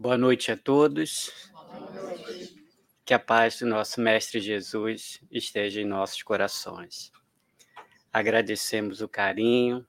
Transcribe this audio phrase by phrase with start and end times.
[0.00, 1.30] Boa noite a todos.
[3.04, 7.12] Que a paz do nosso Mestre Jesus esteja em nossos corações.
[8.10, 9.86] Agradecemos o carinho,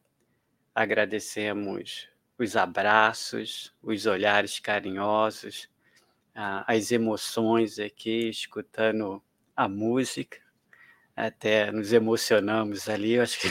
[0.76, 5.70] agradecemos os abraços, os olhares carinhosos,
[6.36, 9.24] as emoções aqui, escutando
[9.56, 10.42] a música.
[11.16, 13.14] Até nos emocionamos ali.
[13.14, 13.50] Eu acho que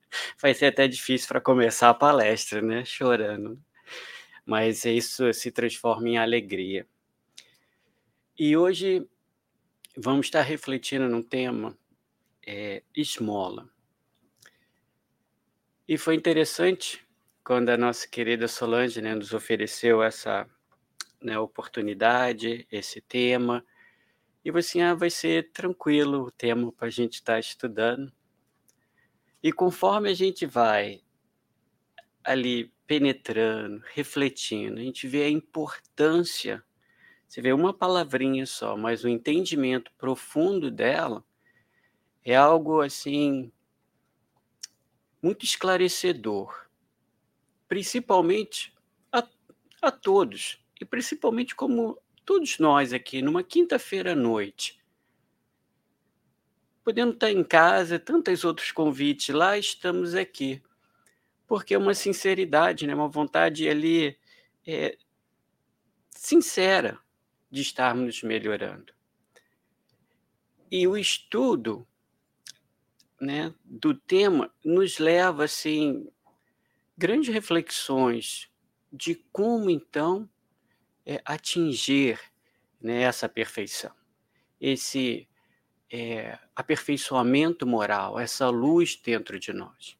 [0.40, 2.82] vai ser até difícil para começar a palestra, né?
[2.82, 3.62] Chorando
[4.48, 6.88] mas isso se transforma em alegria.
[8.38, 9.06] E hoje
[9.94, 11.76] vamos estar refletindo num tema
[12.46, 13.68] é, esmola.
[15.86, 17.06] E foi interessante
[17.44, 20.48] quando a nossa querida Solange né, nos ofereceu essa
[21.20, 23.62] né, oportunidade, esse tema.
[24.42, 28.10] E você ah, vai ser tranquilo o tema para a gente estar estudando.
[29.42, 31.02] E conforme a gente vai
[32.28, 36.62] ali penetrando, refletindo, a gente vê a importância.
[37.26, 41.24] Você vê uma palavrinha só, mas o entendimento profundo dela
[42.22, 43.50] é algo assim
[45.22, 46.68] muito esclarecedor,
[47.66, 48.74] principalmente
[49.10, 49.26] a,
[49.80, 54.78] a todos, e principalmente como todos nós aqui, numa quinta-feira à noite,
[56.84, 60.62] podendo estar em casa, tantos outros convites lá, estamos aqui
[61.48, 62.94] porque é uma sinceridade, né?
[62.94, 64.16] uma vontade ali
[64.66, 64.98] é,
[66.10, 67.00] sincera
[67.50, 68.92] de estarmos melhorando.
[70.70, 71.88] E o estudo
[73.18, 76.06] né, do tema nos leva assim
[76.96, 78.50] grandes reflexões
[78.92, 80.28] de como então
[81.06, 82.20] é, atingir
[82.78, 83.94] né, essa perfeição,
[84.60, 85.26] esse
[85.90, 89.97] é, aperfeiçoamento moral, essa luz dentro de nós.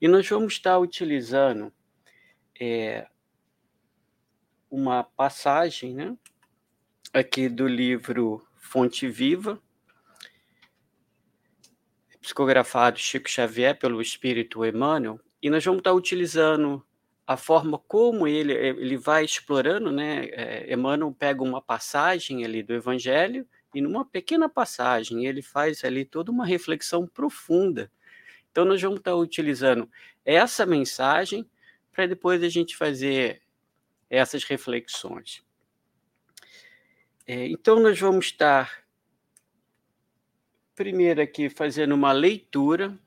[0.00, 1.72] E nós vamos estar utilizando
[2.60, 3.08] é,
[4.70, 6.16] uma passagem né,
[7.12, 9.60] aqui do livro Fonte Viva,
[12.20, 16.84] psicografado Chico Xavier pelo Espírito Emmanuel, e nós vamos estar utilizando
[17.26, 20.26] a forma como ele, ele vai explorando, né?
[20.26, 26.04] É, Emmanuel pega uma passagem ali do Evangelho e numa pequena passagem ele faz ali
[26.04, 27.90] toda uma reflexão profunda
[28.58, 29.88] então, nós vamos estar utilizando
[30.24, 31.48] essa mensagem
[31.92, 33.40] para depois a gente fazer
[34.10, 35.44] essas reflexões.
[37.24, 38.82] É, então, nós vamos estar,
[40.74, 42.98] primeiro aqui, fazendo uma leitura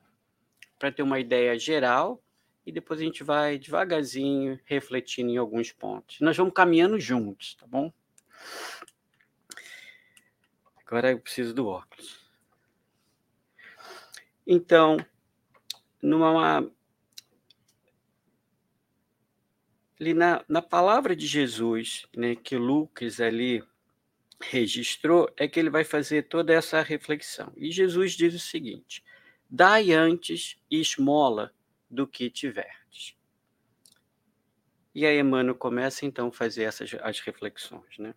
[0.78, 2.24] para ter uma ideia geral
[2.64, 6.18] e depois a gente vai devagarzinho refletindo em alguns pontos.
[6.18, 7.92] Nós vamos caminhando juntos, tá bom?
[10.86, 12.18] Agora eu preciso do óculos.
[14.46, 14.96] Então,
[16.02, 16.68] numa
[20.00, 23.62] ali na, na palavra de Jesus, né, que Lucas ali
[24.40, 27.52] registrou, é que ele vai fazer toda essa reflexão.
[27.56, 29.04] E Jesus diz o seguinte:
[29.48, 31.54] Dai antes esmola
[31.88, 33.16] do que tiverdes.
[34.94, 38.14] E aí Emmanuel começa então a fazer essas as reflexões, né?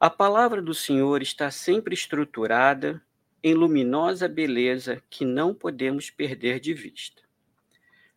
[0.00, 3.00] A palavra do Senhor está sempre estruturada
[3.42, 7.22] em luminosa beleza que não podemos perder de vista.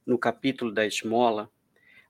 [0.05, 1.51] No capítulo da esmola,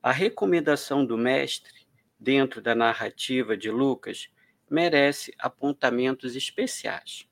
[0.04, 1.88] a recomendação do Mestre,
[2.20, 4.30] dentro da narrativa de Lucas,
[4.70, 7.26] merece apontamentos especiais.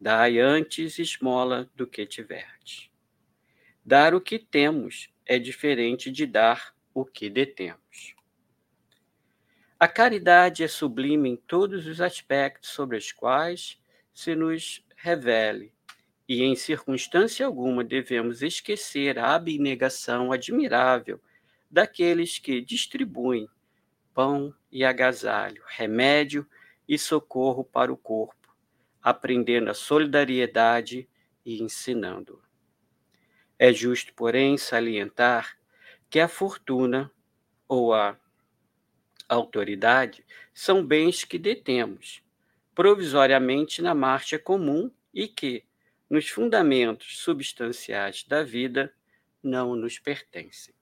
[0.00, 2.90] Dai antes esmola do que tiverdes.
[3.84, 8.16] Dar o que temos é diferente de dar o que detemos.
[9.78, 13.78] A caridade é sublime em todos os aspectos sobre os quais
[14.14, 15.74] se nos revele,
[16.26, 21.20] e em circunstância alguma devemos esquecer a abnegação admirável
[21.70, 23.48] daqueles que distribuem
[24.14, 26.46] pão e agasalho, remédio
[26.88, 28.54] e socorro para o corpo,
[29.02, 31.08] aprendendo a solidariedade
[31.44, 32.40] e ensinando.
[33.58, 35.58] É justo, porém, salientar
[36.08, 37.10] que a fortuna
[37.66, 38.16] ou a
[39.28, 42.23] autoridade são bens que detemos
[42.74, 45.64] provisoriamente na marcha comum e que,
[46.10, 48.92] nos fundamentos substanciais da vida,
[49.42, 50.74] não nos pertencem.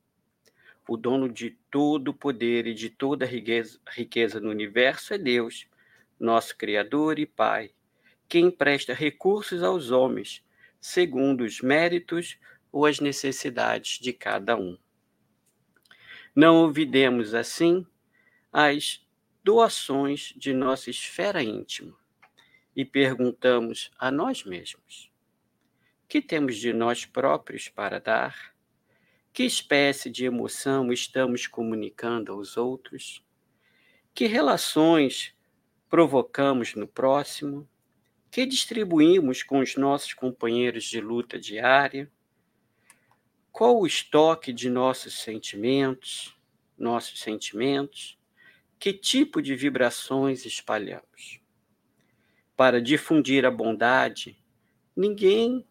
[0.89, 5.67] O dono de todo o poder e de toda a riqueza, no universo é Deus,
[6.19, 7.71] nosso Criador e Pai,
[8.29, 10.45] que empresta recursos aos homens,
[10.81, 12.39] segundo os méritos
[12.71, 14.77] ou as necessidades de cada um.
[16.35, 17.87] Não olvidemos, assim,
[18.53, 19.02] as
[19.43, 21.97] doações de nossa esfera íntima
[22.75, 25.11] e perguntamos a nós mesmos:
[26.09, 28.53] que temos de nós próprios para dar?
[29.33, 33.25] Que espécie de emoção estamos comunicando aos outros?
[34.15, 35.35] Que relações
[35.89, 37.67] provocamos no próximo?
[38.31, 42.13] Que distribuímos com os nossos companheiros de luta diária?
[43.51, 46.37] Qual o estoque de nossos sentimentos,
[46.79, 48.19] nossos sentimentos?
[48.83, 51.41] Que tipo de vibrações espalhamos?
[52.57, 54.37] Para difundir a bondade,
[54.97, 55.65] ninguém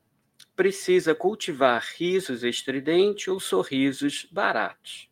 [0.55, 5.09] precisa cultivar risos estridentes ou sorrisos baratos.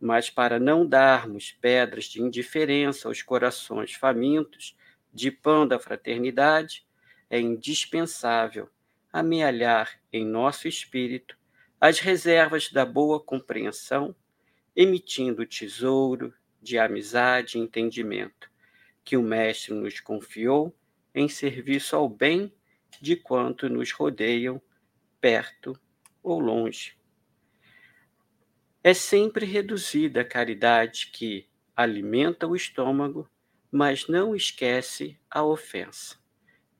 [0.00, 4.76] Mas para não darmos pedras de indiferença aos corações famintos
[5.14, 6.84] de pão da fraternidade,
[7.30, 8.68] é indispensável
[9.12, 11.38] amealhar em nosso espírito
[11.80, 14.16] as reservas da boa compreensão,
[14.74, 18.50] emitindo tesouro de amizade e entendimento
[19.04, 20.74] que o Mestre nos confiou
[21.14, 22.52] em serviço ao bem
[23.00, 24.60] de quanto nos rodeiam
[25.20, 25.78] perto
[26.22, 26.96] ou longe.
[28.82, 31.46] É sempre reduzida a caridade que
[31.76, 33.28] alimenta o estômago,
[33.70, 36.18] mas não esquece a ofensa,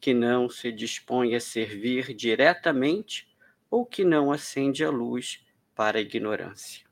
[0.01, 3.29] que não se dispõe a servir diretamente
[3.71, 5.45] ou que não acende a luz
[5.75, 6.90] para a ignorância.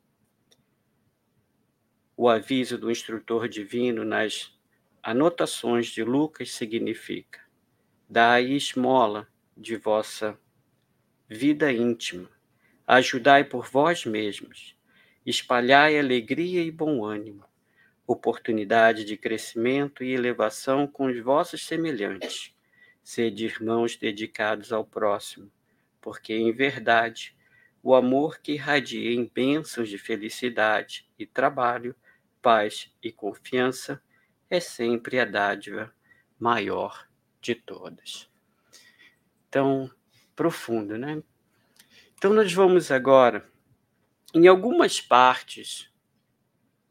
[2.21, 4.53] O aviso do instrutor divino nas
[5.01, 7.41] anotações de Lucas significa:
[8.11, 10.37] dai esmola de vossa
[11.29, 12.29] vida íntima.
[12.85, 14.77] Ajudai por vós mesmos.
[15.25, 17.45] Espalhai alegria e bom ânimo,
[18.05, 22.53] oportunidade de crescimento e elevação com os vossos semelhantes.
[23.01, 25.53] Sede irmãos dedicados ao próximo,
[26.01, 27.37] porque, em verdade,
[27.81, 31.95] o amor que irradia em bênçãos de felicidade e trabalho,
[32.43, 34.03] paz e confiança
[34.51, 35.95] é sempre a dádiva
[36.39, 37.09] maior
[37.41, 38.31] de todas.
[39.49, 39.91] Então,
[40.35, 41.23] profundo, né?
[42.15, 43.49] Então nós vamos agora,
[44.35, 45.91] em algumas partes,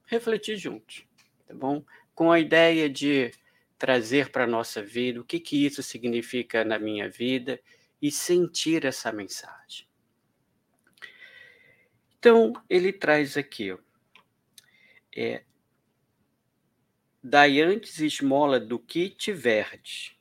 [0.06, 1.06] refletir juntos,
[1.46, 1.84] tá bom?
[2.16, 3.32] Com a ideia de
[3.78, 7.60] trazer para a nossa vida o que, que isso significa na minha vida
[8.02, 9.88] e sentir essa mensagem.
[12.18, 13.78] Então, ele traz aqui, ó,
[15.18, 15.44] é,
[17.24, 20.16] dai antes esmola do que tiverdes,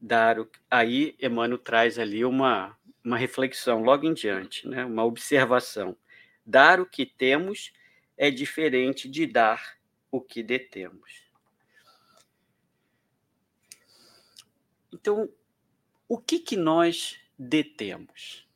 [0.00, 4.84] dar o, aí Emmanuel traz ali uma, uma reflexão logo em diante, né?
[4.84, 5.96] uma observação.
[6.44, 7.72] Dar o que temos
[8.16, 9.78] é diferente de dar
[10.10, 11.30] o que detemos.
[14.92, 15.32] Então,
[16.08, 18.49] o que, que nós detemos?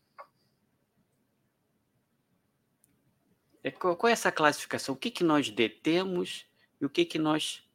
[3.71, 4.95] Qual, qual é essa classificação?
[4.95, 6.47] O que, que nós detemos
[6.81, 7.67] e o que, que nós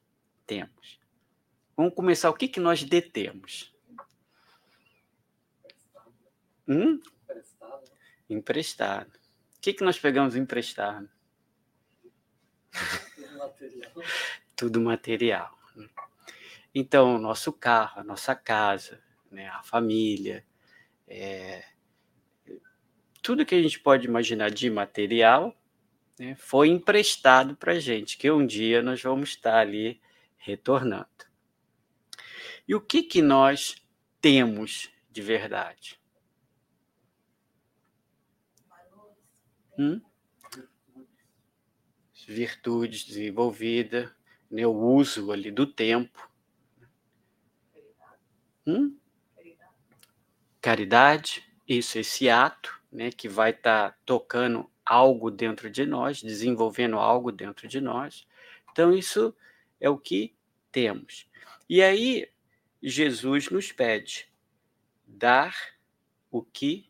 [0.46, 1.00] temos?
[1.76, 2.30] Vamos começar.
[2.30, 3.74] O que, que nós detemos?
[6.68, 7.02] Hum?
[7.24, 7.92] Emprestado.
[8.30, 9.20] Emprestado.
[9.58, 11.10] O que, que nós pegamos emprestado?
[12.72, 14.04] Tudo material.
[14.56, 15.60] Tudo material.
[16.74, 20.46] Então, o nosso carro, a nossa casa, né, a família,
[21.08, 21.66] é,
[23.22, 25.59] tudo que a gente pode imaginar de material
[26.20, 30.02] né, foi emprestado para a gente, que um dia nós vamos estar ali
[30.38, 31.08] retornando.
[32.68, 33.82] E o que, que nós
[34.20, 35.98] temos de verdade?
[39.78, 40.02] Hum?
[42.28, 44.12] Virtudes desenvolvidas,
[44.52, 44.68] né?
[44.68, 46.30] o uso ali do tempo.
[48.68, 48.96] Hum?
[50.62, 56.98] Caridade, isso, esse ato né, que vai estar tá tocando algo dentro de nós, desenvolvendo
[56.98, 58.28] algo dentro de nós.
[58.72, 59.36] Então, isso
[59.80, 60.36] é o que
[60.72, 61.30] temos.
[61.70, 62.28] E aí,
[62.82, 64.28] Jesus nos pede
[65.06, 65.56] dar
[66.32, 66.90] o que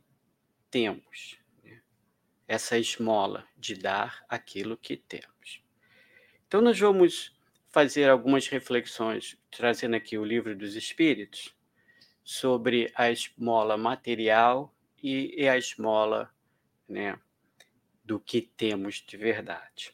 [0.71, 1.37] temos.
[1.61, 1.81] Né?
[2.47, 5.61] Essa esmola de dar aquilo que temos.
[6.47, 7.37] Então, nós vamos
[7.67, 11.53] fazer algumas reflexões, trazendo aqui o livro dos Espíritos,
[12.23, 16.33] sobre a esmola material e a esmola
[16.87, 17.19] né,
[18.09, 19.93] do que temos de verdade.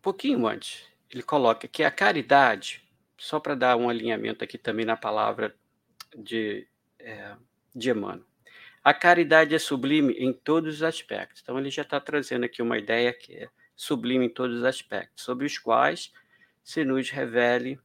[0.00, 2.82] pouquinho antes, ele coloca que a caridade,
[3.18, 5.54] só para dar um alinhamento aqui também na palavra
[6.16, 6.66] de,
[6.98, 7.36] é,
[7.74, 8.24] de Emmanuel,
[8.82, 11.42] a caridade é sublime em todos os aspectos.
[11.42, 15.22] Então, ele já está trazendo aqui uma ideia que é sublime em todos os aspectos,
[15.22, 16.10] sobre os quais
[16.64, 17.78] se nos revele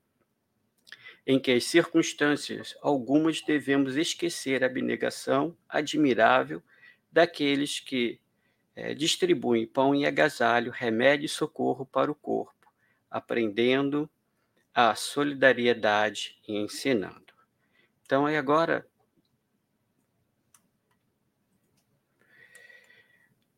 [1.26, 6.62] em que as circunstâncias algumas devemos esquecer a abnegação admirável
[7.12, 8.20] daqueles que
[8.76, 12.74] é, distribuem pão e agasalho, remédio e socorro para o corpo,
[13.10, 14.10] aprendendo
[14.74, 17.34] a solidariedade e ensinando.
[18.02, 18.88] Então, aí agora.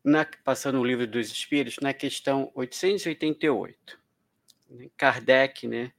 [0.03, 3.99] Na, passando o livro dos Espíritos, na questão 888,
[4.69, 5.91] né, Kardec né,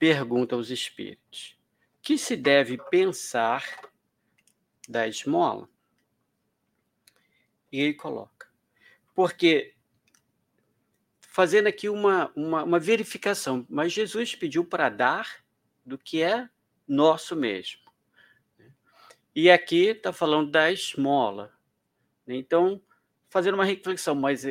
[0.00, 1.56] pergunta aos espíritos:
[2.02, 3.62] que se deve pensar
[4.88, 5.68] da esmola?
[7.70, 8.48] E ele coloca:
[9.14, 9.74] porque
[11.20, 15.44] fazendo aqui uma, uma, uma verificação, mas Jesus pediu para dar
[15.84, 16.48] do que é
[16.88, 17.82] nosso mesmo.
[19.32, 21.52] E aqui está falando da esmola.
[22.26, 22.82] Então,
[23.28, 24.44] fazendo uma reflexão, mas,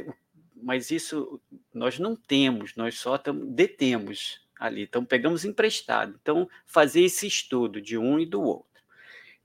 [0.55, 1.41] mas isso
[1.73, 4.83] nós não temos, nós só tamo, detemos ali.
[4.83, 6.17] Então, pegamos emprestado.
[6.21, 8.83] Então, fazer esse estudo de um e do outro.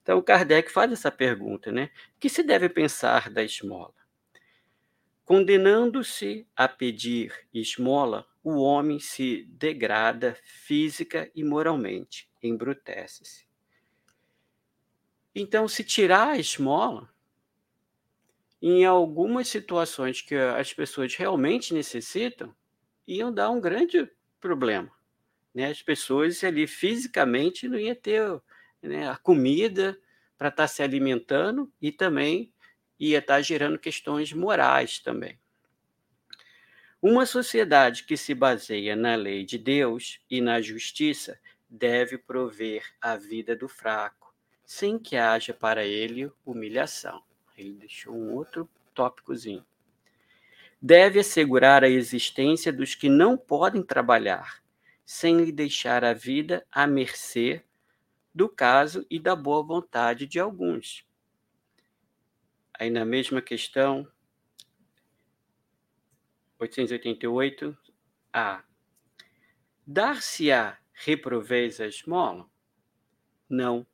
[0.03, 1.91] Então, Kardec faz essa pergunta, né?
[2.17, 3.95] O que se deve pensar da esmola?
[5.25, 13.47] Condenando-se a pedir esmola, o homem se degrada física e moralmente, embrutece-se.
[15.35, 17.09] Então, se tirar a esmola,
[18.61, 22.55] em algumas situações que as pessoas realmente necessitam,
[23.07, 24.91] iam dar um grande problema.
[25.55, 25.67] Né?
[25.67, 28.41] As pessoas ali fisicamente não iam ter
[28.83, 29.99] né, a comida
[30.37, 32.53] para estar tá se alimentando e também
[32.99, 35.39] ia estar gerando questões morais também.
[37.01, 43.17] Uma sociedade que se baseia na lei de Deus e na justiça deve prover a
[43.17, 44.35] vida do fraco,
[44.65, 47.23] sem que haja para ele humilhação.
[47.59, 49.65] Ele deixou um outro tópicozinho.
[50.81, 54.64] Deve assegurar a existência dos que não podem trabalhar,
[55.05, 57.63] sem lhe deixar a vida à mercê
[58.35, 61.07] do caso e da boa vontade de alguns
[62.77, 64.07] Aí na mesma questão,
[66.59, 67.77] 888,
[68.33, 68.65] A.
[69.87, 72.49] Dar-se-á reproveis a esmola?
[73.49, 73.87] Não.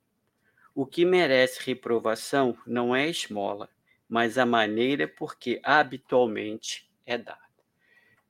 [0.75, 3.69] O que merece reprovação não é a esmola,
[4.09, 7.38] mas a maneira por que habitualmente é dada.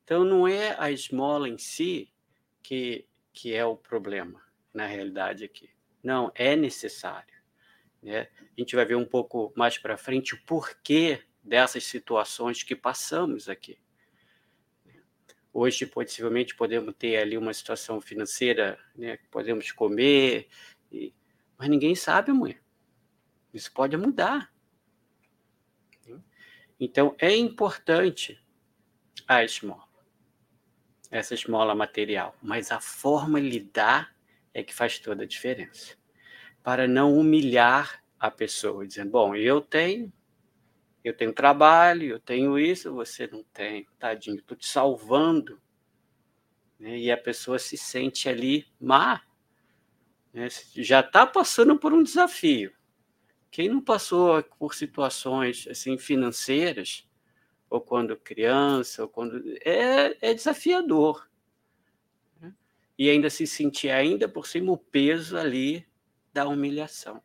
[0.02, 2.12] Então, não é a esmola em si
[2.62, 5.70] que, que é o problema, na realidade, aqui.
[6.02, 7.34] Não, é necessário.
[8.02, 8.28] Né?
[8.40, 13.48] A gente vai ver um pouco mais para frente o porquê dessas situações que passamos
[13.48, 13.78] aqui.
[15.52, 20.48] Hoje, possivelmente, podemos ter ali uma situação financeira, né, podemos comer,
[20.92, 21.12] e...
[21.58, 22.62] mas ninguém sabe, mulher.
[23.52, 24.52] Isso pode mudar.
[26.78, 28.42] Então, é importante
[29.26, 29.88] a esmola,
[31.10, 34.14] essa esmola material, mas a forma lidar
[34.54, 35.96] é que faz toda a diferença
[36.62, 40.12] para não humilhar a pessoa, dizendo: bom, eu tenho,
[41.02, 45.60] eu tenho trabalho, eu tenho isso, você não tem, tadinho, estou te salvando.
[46.78, 46.98] Né?
[46.98, 49.22] E a pessoa se sente ali má,
[50.32, 50.48] né?
[50.76, 52.72] já está passando por um desafio.
[53.50, 57.08] Quem não passou por situações assim financeiras,
[57.70, 61.30] ou quando criança, ou quando é, é desafiador.
[62.40, 62.52] Né?
[62.98, 65.86] E ainda se sentir ainda por cima o peso ali
[66.32, 67.22] da humilhação.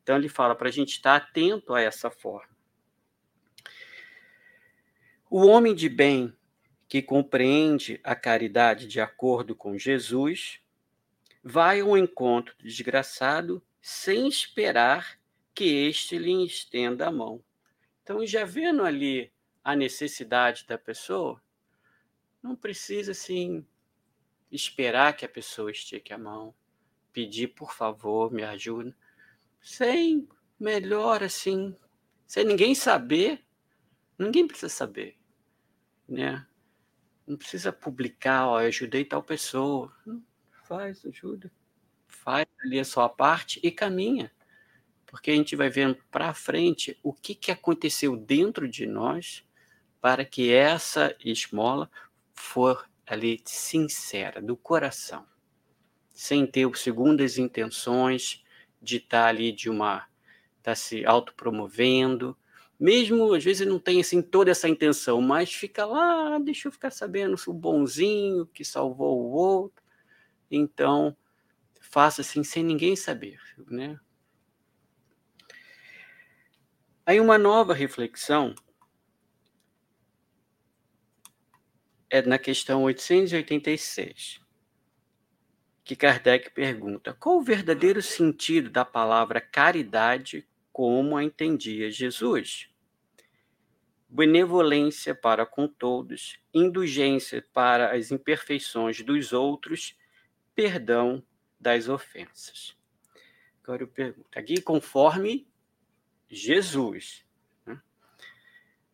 [0.00, 2.56] Então, ele fala para a gente estar atento a essa forma.
[5.28, 6.32] O homem de bem
[6.88, 10.60] que compreende a caridade de acordo com Jesus
[11.44, 15.20] vai ao encontro do desgraçado sem esperar
[15.54, 17.44] que este lhe estenda a mão.
[18.02, 19.30] Então, já vendo ali
[19.68, 21.38] a necessidade da pessoa,
[22.42, 23.66] não precisa assim
[24.50, 26.54] esperar que a pessoa estique a mão
[27.12, 28.96] pedir, por favor, me ajuda,
[29.60, 30.26] sem
[30.58, 31.76] melhor assim,
[32.26, 33.44] sem ninguém saber,
[34.18, 35.18] ninguém precisa saber,
[36.08, 36.46] né?
[37.26, 39.94] Não precisa publicar, ó, eu ajudei tal pessoa.
[40.64, 41.52] Faz, ajuda.
[42.06, 44.32] Faz ali a sua parte e caminha.
[45.04, 49.46] Porque a gente vai vendo para frente o que, que aconteceu dentro de nós
[50.00, 51.90] para que essa esmola
[52.34, 55.26] for ali sincera, do coração
[56.18, 58.44] sem ter segundas intenções
[58.82, 59.98] de estar tá ali de uma
[60.58, 62.36] estar tá se autopromovendo,
[62.78, 66.90] mesmo às vezes não tem assim toda essa intenção, mas fica lá, deixa eu ficar
[66.90, 69.80] sabendo o bonzinho que salvou o outro.
[70.50, 71.16] Então,
[71.80, 73.38] faça assim sem ninguém saber,
[73.70, 73.96] né?
[77.06, 78.56] Aí uma nova reflexão
[82.10, 84.40] é na questão 886
[85.88, 92.68] que Kardec pergunta: qual o verdadeiro sentido da palavra caridade como a entendia Jesus?
[94.06, 99.96] Benevolência para com todos, indulgência para as imperfeições dos outros,
[100.54, 101.24] perdão
[101.58, 102.76] das ofensas.
[103.62, 105.48] Agora eu pergunto, aqui conforme
[106.28, 107.24] Jesus,
[107.64, 107.80] né?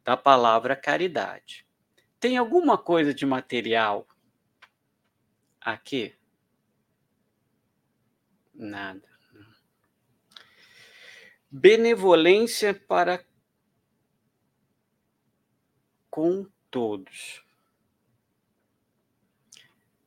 [0.04, 1.63] da palavra caridade.
[2.24, 4.08] Tem alguma coisa de material
[5.60, 6.14] aqui?
[8.54, 9.06] Nada.
[11.50, 13.22] Benevolência para
[16.08, 17.44] com todos.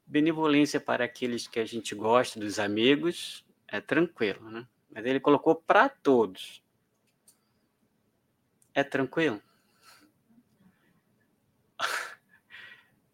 [0.03, 4.67] Benevolência para aqueles que a gente gosta, dos amigos, é tranquilo, né?
[4.89, 6.63] Mas ele colocou para todos.
[8.73, 9.39] É tranquilo?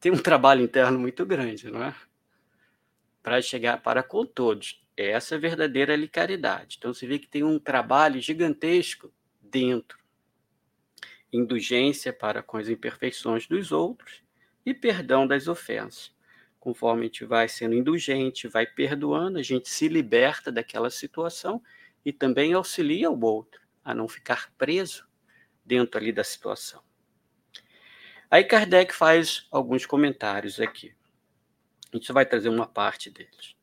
[0.03, 1.95] Tem um trabalho interno muito grande, não é?
[3.21, 4.85] Para chegar para com todos.
[4.97, 6.75] Essa é a verdadeira caridade.
[6.77, 9.97] Então você vê que tem um trabalho gigantesco dentro.
[11.31, 14.21] Indulgência para com as imperfeições dos outros
[14.65, 16.13] e perdão das ofensas.
[16.59, 21.63] Conforme a gente vai sendo indulgente, vai perdoando, a gente se liberta daquela situação
[22.03, 25.07] e também auxilia o outro a não ficar preso
[25.65, 26.83] dentro ali da situação.
[28.33, 30.91] Aí Kardec faz alguns comentários aqui.
[31.93, 33.55] A gente vai trazer uma parte deles.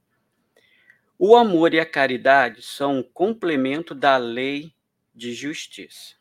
[1.18, 4.72] O amor e a caridade são um complemento da lei
[5.12, 6.14] de justiça.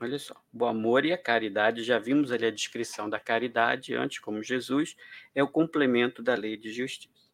[0.00, 4.18] Olha só, o amor e a caridade, já vimos ali a descrição da caridade antes,
[4.18, 4.96] como Jesus,
[5.34, 7.28] é o complemento da lei de justiça.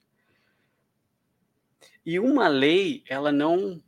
[2.05, 3.81] E uma lei, ela não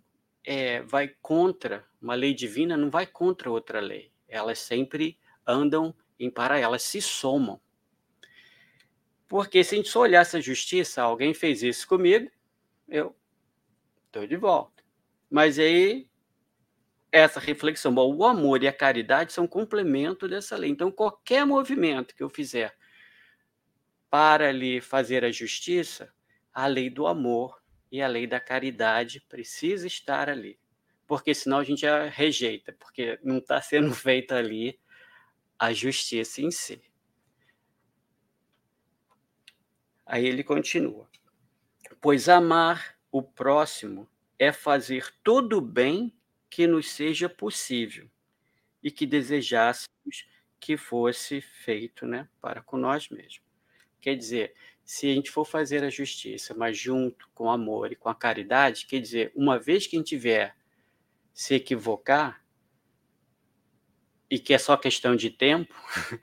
[0.45, 4.13] é, vai contra, uma lei divina não vai contra outra lei.
[4.29, 5.93] Elas sempre andam
[6.25, 7.61] em paralelo, elas se somam.
[9.29, 12.31] Porque se a gente só olhasse a justiça, alguém fez isso comigo,
[12.89, 13.17] eu
[14.07, 14.83] estou de volta.
[15.31, 16.07] Mas aí
[17.13, 17.95] essa reflexão.
[17.95, 20.71] Bom, o amor e a caridade são complemento dessa lei.
[20.71, 22.75] Então, qualquer movimento que eu fizer
[24.09, 26.13] para lhe fazer a justiça,
[26.53, 30.59] a lei do amor e a lei da caridade precisa estar ali.
[31.07, 34.81] Porque senão a gente já rejeita, porque não está sendo feita ali
[35.63, 36.83] a justiça em si.
[40.05, 41.09] Aí ele continua:
[42.01, 46.13] Pois amar o próximo é fazer todo o bem
[46.51, 48.11] que nos seja possível
[48.83, 50.27] e que desejássemos
[50.59, 53.41] que fosse feito né, para com nós mesmos.
[54.01, 57.97] Quer dizer, se a gente for fazer a justiça, mas junto com o amor e
[57.97, 60.57] com a caridade, quer dizer, uma vez que a gente tiver
[61.33, 62.42] se equivocar,
[64.33, 65.75] e que é só questão de tempo,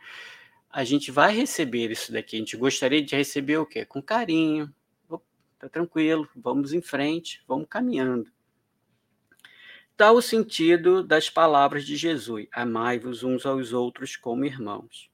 [0.67, 2.37] a gente vai receber isso daqui.
[2.37, 3.85] A gente gostaria de receber o quê?
[3.85, 4.73] Com carinho.
[5.59, 8.31] Tá tranquilo, vamos em frente, vamos caminhando.
[9.95, 15.11] Tal o sentido das palavras de Jesus: amai-vos uns aos outros como irmãos.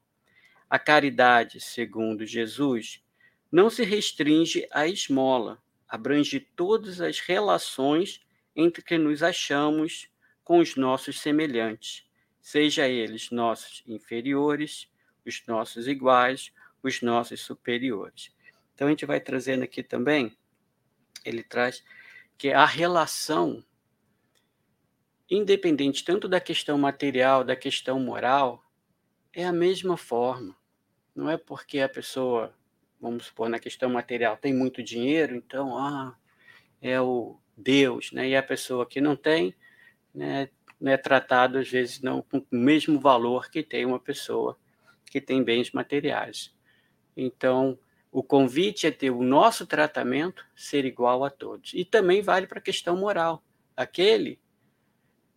[0.69, 3.03] A caridade, segundo Jesus,
[3.51, 10.07] não se restringe à esmola, abrange todas as relações entre que nos achamos
[10.45, 12.04] com os nossos semelhantes,
[12.45, 14.87] seja eles nossos inferiores,
[15.25, 16.53] os nossos iguais,
[16.83, 18.31] os nossos superiores.
[18.71, 20.37] Então a gente vai trazendo aqui também,
[21.25, 21.83] ele traz
[22.37, 23.65] que a relação
[25.27, 28.63] independente tanto da questão material, da questão moral,
[29.33, 30.55] é a mesma forma.
[31.15, 32.55] Não é porque a pessoa,
[33.01, 36.15] vamos supor, na questão material tem muito dinheiro, então, ah,
[36.79, 38.29] é o Deus, né?
[38.29, 39.55] E a pessoa que não tem,
[40.13, 40.47] né,
[40.91, 44.57] é tratado às vezes não com o mesmo valor que tem uma pessoa
[45.05, 46.53] que tem bens materiais.
[47.15, 47.77] Então,
[48.11, 51.73] o convite é ter o nosso tratamento ser igual a todos.
[51.73, 53.43] E também vale para a questão moral.
[53.75, 54.39] Aquele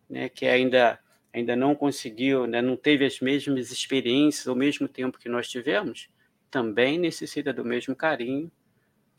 [0.08, 0.98] né, que ainda,
[1.32, 6.08] ainda não conseguiu, né, não teve as mesmas experiências ao mesmo tempo que nós tivemos,
[6.50, 8.50] também necessita do mesmo carinho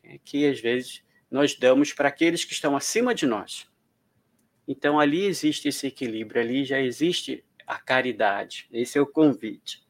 [0.03, 3.68] né, que às vezes nós damos para aqueles que estão acima de nós.
[4.71, 8.69] Então ali existe esse equilíbrio, ali já existe a caridade.
[8.71, 9.83] Esse é o convite.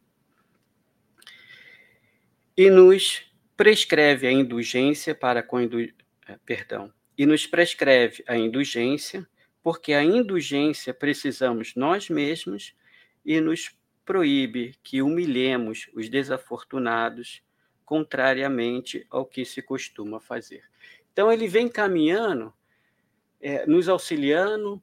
[2.56, 3.22] E nos
[3.58, 5.60] prescreve a indulgência para com.
[5.60, 5.90] Eh,
[6.46, 9.28] perdão, e nos prescreve a indulgência
[9.62, 12.74] porque a indulgência precisamos nós mesmos
[13.26, 17.44] e nos proíbe que humilhemos os desafortunados,
[17.84, 20.64] contrariamente ao que se costuma fazer.
[21.12, 22.54] Então, ele vem caminhando,
[23.42, 24.82] é, nos auxiliando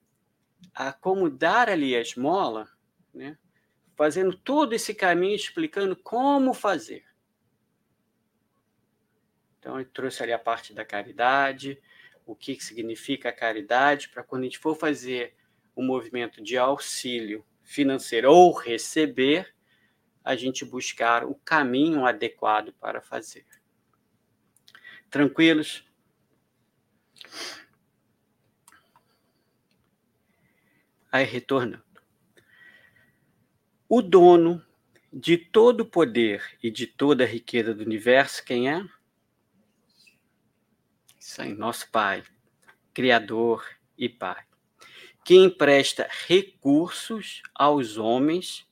[0.74, 2.68] a como dar ali a esmola,
[3.12, 3.38] né?
[3.94, 7.04] fazendo todo esse caminho, explicando como fazer.
[9.58, 11.80] Então, ele trouxe ali a parte da caridade,
[12.24, 15.34] o que significa a caridade, para quando a gente for fazer
[15.76, 19.54] um movimento de auxílio financeiro ou receber,
[20.22, 23.46] a gente buscar o caminho adequado para fazer.
[25.08, 25.84] Tranquilos?
[31.16, 31.82] Aí retornando.
[33.88, 34.62] O dono
[35.10, 38.84] de todo o poder e de toda a riqueza do universo, quem é?
[41.18, 42.22] Isso aí, nosso Pai,
[42.92, 44.44] Criador e Pai,
[45.24, 48.68] que empresta recursos aos homens,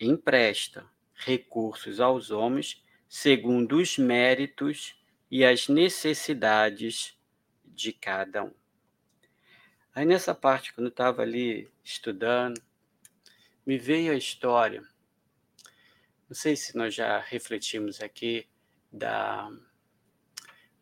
[0.00, 4.98] empresta recursos aos homens segundo os méritos
[5.30, 7.14] e as necessidades
[7.62, 8.59] de cada um.
[10.00, 12.58] Aí nessa parte, quando eu estava ali estudando,
[13.66, 14.80] me veio a história.
[16.26, 18.48] Não sei se nós já refletimos aqui
[18.90, 19.50] da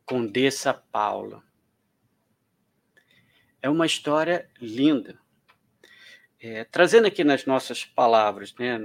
[0.06, 1.42] Condessa Paula.
[3.60, 5.18] É uma história linda.
[6.38, 8.78] É, trazendo aqui nas nossas palavras, né?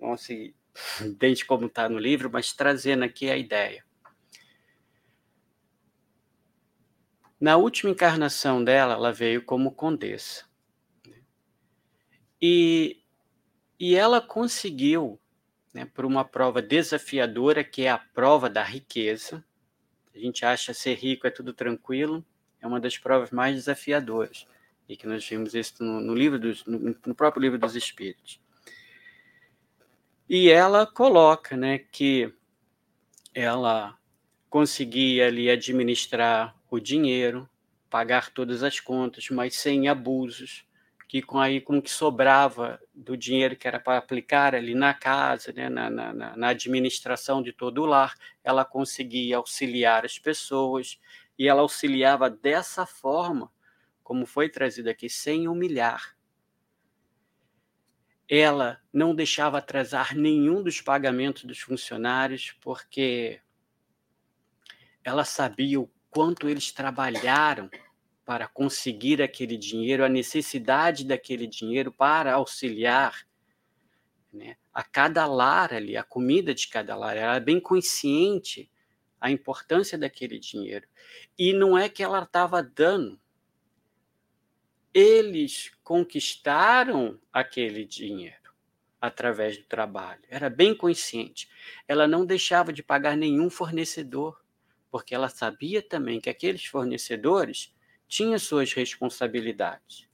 [0.00, 0.56] não se
[0.98, 3.84] entende como está no livro, mas trazendo aqui a ideia.
[7.40, 10.44] Na última encarnação dela, ela veio como condessa.
[12.42, 13.00] E,
[13.78, 15.20] e ela conseguiu,
[15.72, 19.44] né, por uma prova desafiadora, que é a prova da riqueza.
[20.14, 22.24] A gente acha ser rico é tudo tranquilo,
[22.60, 24.46] é uma das provas mais desafiadoras.
[24.88, 28.40] E que nós vimos isso no, no livro dos, no, no próprio livro dos Espíritos.
[30.28, 32.32] E ela coloca né, que
[33.32, 33.96] ela
[34.50, 37.48] conseguia ali administrar o dinheiro,
[37.88, 40.66] pagar todas as contas, mas sem abusos,
[41.08, 45.52] que com aí com que sobrava do dinheiro que era para aplicar ali na casa,
[45.52, 51.00] né, na, na, na administração de todo o lar, ela conseguia auxiliar as pessoas
[51.38, 53.50] e ela auxiliava dessa forma,
[54.02, 56.14] como foi trazido aqui, sem humilhar.
[58.28, 63.40] Ela não deixava atrasar nenhum dos pagamentos dos funcionários, porque
[65.02, 67.70] ela sabia o quanto eles trabalharam
[68.24, 73.26] para conseguir aquele dinheiro, a necessidade daquele dinheiro para auxiliar
[74.32, 77.16] né, a cada lar ali, a comida de cada lar.
[77.16, 78.70] Ela é bem consciente
[79.20, 80.86] a importância daquele dinheiro.
[81.38, 83.18] E não é que ela estava dando.
[84.92, 88.52] Eles conquistaram aquele dinheiro
[89.00, 90.22] através do trabalho.
[90.28, 91.48] Era bem consciente.
[91.86, 94.38] Ela não deixava de pagar nenhum fornecedor
[94.98, 97.72] porque ela sabia também que aqueles fornecedores
[98.08, 100.08] tinham suas responsabilidades.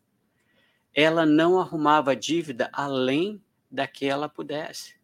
[0.94, 5.00] Ela não arrumava dívida além da que ela pudesse.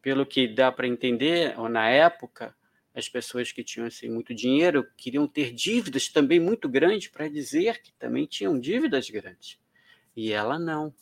[0.00, 2.56] Pelo que dá para entender, na época,
[2.94, 7.82] as pessoas que tinham assim, muito dinheiro queriam ter dívidas também muito grandes para dizer
[7.82, 9.60] que também tinham dívidas grandes.
[10.16, 10.94] E ela não.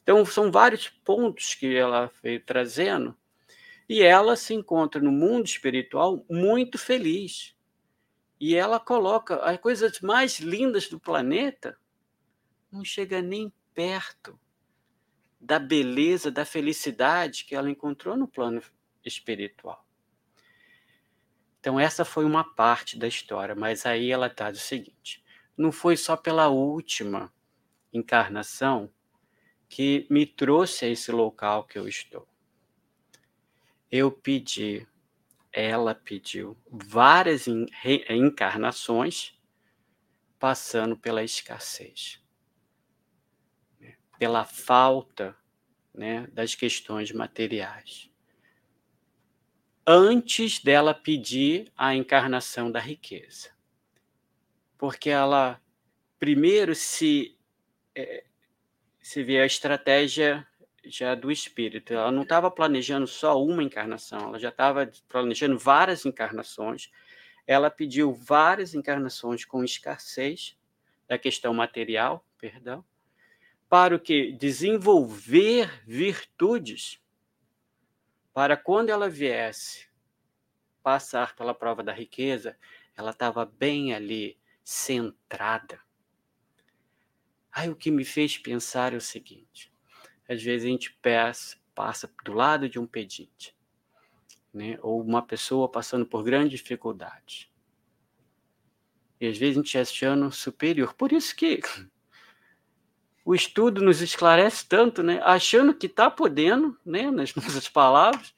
[0.00, 3.18] Então, são vários pontos que ela veio trazendo
[3.88, 7.56] e ela se encontra no mundo espiritual muito feliz.
[8.38, 11.78] E ela coloca as coisas mais lindas do planeta,
[12.70, 14.38] não chega nem perto
[15.40, 18.60] da beleza, da felicidade que ela encontrou no plano
[19.04, 19.86] espiritual.
[21.60, 25.24] Então, essa foi uma parte da história, mas aí ela está o seguinte:
[25.56, 27.32] não foi só pela última
[27.92, 28.92] encarnação
[29.68, 32.26] que me trouxe a esse local que eu estou.
[33.98, 34.86] Eu pedi,
[35.50, 37.46] ela pediu várias
[38.10, 39.32] encarnações,
[40.38, 42.22] passando pela escassez,
[43.80, 43.96] né?
[44.18, 45.34] pela falta
[45.94, 48.10] né, das questões materiais.
[49.86, 53.48] Antes dela pedir a encarnação da riqueza.
[54.76, 55.58] Porque ela,
[56.18, 57.34] primeiro, se,
[57.94, 58.26] é,
[59.00, 60.46] se vê a estratégia
[60.88, 61.92] já do espírito.
[61.92, 66.90] Ela não estava planejando só uma encarnação, ela já estava planejando várias encarnações.
[67.46, 70.56] Ela pediu várias encarnações com escassez
[71.06, 72.84] da questão material, perdão,
[73.68, 77.00] para o que desenvolver virtudes
[78.32, 79.88] para quando ela viesse
[80.82, 82.56] passar pela prova da riqueza,
[82.96, 85.80] ela estava bem ali, centrada.
[87.50, 89.72] Aí o que me fez pensar é o seguinte:
[90.28, 93.54] às vezes a gente passa, passa do lado de um pedinte,
[94.52, 94.78] né?
[94.82, 97.48] ou uma pessoa passando por grandes dificuldades.
[99.20, 100.94] E às vezes a gente achando superior.
[100.94, 101.60] Por isso que
[103.24, 105.20] o estudo nos esclarece tanto, né?
[105.22, 107.10] achando que está podendo, né?
[107.10, 108.34] nas nossas palavras,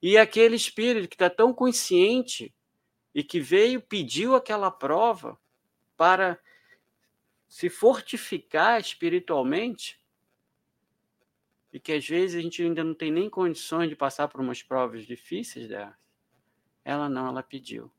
[0.00, 2.54] e aquele espírito que está tão consciente
[3.14, 5.38] e que veio, pediu aquela prova
[5.96, 6.38] para
[7.48, 9.97] se fortificar espiritualmente,
[11.72, 14.62] e que às vezes a gente ainda não tem nem condições de passar por umas
[14.62, 15.96] provas difíceis dela,
[16.84, 17.90] ela não, ela pediu.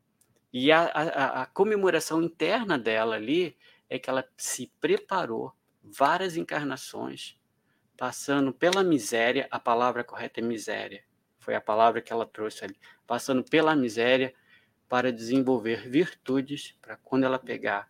[0.52, 3.56] E a, a, a comemoração interna dela ali
[3.90, 5.54] é que ela se preparou
[5.84, 7.40] várias encarnações,
[7.96, 11.04] passando pela miséria, a palavra correta é miséria,
[11.38, 14.34] foi a palavra que ela trouxe ali, passando pela miséria
[14.88, 17.90] para desenvolver virtudes para quando ela pegar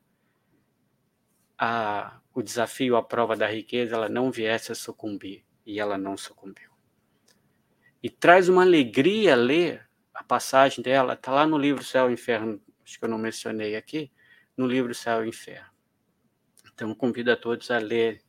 [1.57, 5.45] a, o desafio, a prova da riqueza, ela não viesse a sucumbir.
[5.69, 6.71] E ela não sucumbiu.
[8.01, 12.59] E traz uma alegria ler a passagem dela, está lá no livro Céu e Inferno,
[12.83, 14.11] acho que eu não mencionei aqui,
[14.57, 15.69] no livro Céu e Inferno.
[16.73, 18.19] Então, convido a todos a ler,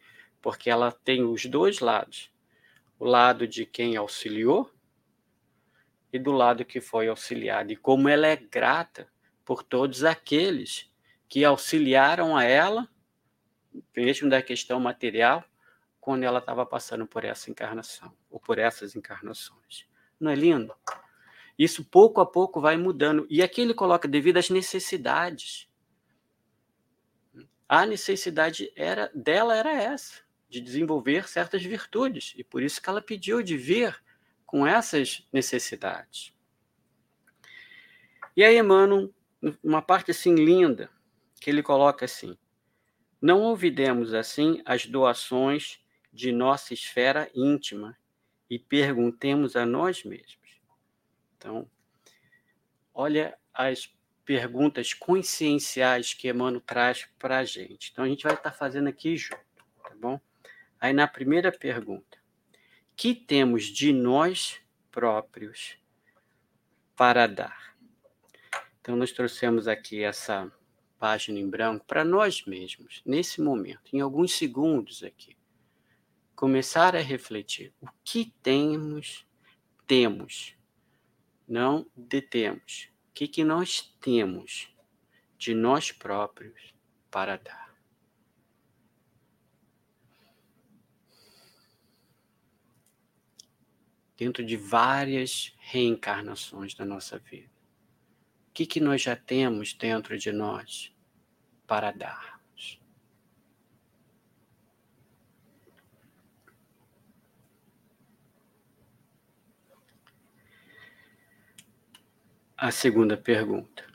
[0.42, 2.30] porque ela tem os dois lados:
[2.98, 4.70] o lado de quem auxiliou
[6.12, 9.08] e do lado que foi auxiliado, e como ela é grata
[9.46, 10.92] por todos aqueles
[11.26, 12.86] que auxiliaram a ela
[13.96, 15.42] mesmo da questão material,
[16.00, 19.86] quando ela estava passando por essa encarnação, ou por essas encarnações.
[20.18, 20.74] Não é lindo?
[21.58, 23.26] Isso pouco a pouco vai mudando.
[23.28, 25.68] E aqui ele coloca devido às necessidades.
[27.68, 32.32] A necessidade era dela era essa, de desenvolver certas virtudes.
[32.36, 34.02] E por isso que ela pediu de vir
[34.46, 36.34] com essas necessidades.
[38.34, 39.12] E aí, Emmanuel,
[39.62, 40.90] uma parte assim linda,
[41.40, 42.38] que ele coloca assim:
[43.20, 45.78] não olvidemos, assim, as doações
[46.12, 47.96] de nossa esfera íntima
[48.48, 50.60] e perguntemos a nós mesmos.
[51.36, 51.70] Então,
[52.92, 53.94] olha as
[54.24, 57.90] perguntas conscienciais que Emmanuel traz para a gente.
[57.90, 60.20] Então, a gente vai estar fazendo aqui junto, tá bom?
[60.80, 62.18] Aí, na primeira pergunta,
[62.96, 65.76] que temos de nós próprios
[66.96, 67.76] para dar?
[68.80, 70.50] Então, nós trouxemos aqui essa
[70.98, 75.39] página em branco para nós mesmos, nesse momento, em alguns segundos aqui.
[76.40, 79.26] Começar a refletir o que temos,
[79.86, 80.56] temos,
[81.46, 82.88] não detemos.
[83.10, 84.74] O que, que nós temos
[85.36, 86.74] de nós próprios
[87.10, 87.76] para dar.
[94.16, 97.52] Dentro de várias reencarnações da nossa vida.
[98.48, 100.90] O que, que nós já temos dentro de nós
[101.66, 102.39] para darmos?
[112.62, 113.86] A segunda pergunta: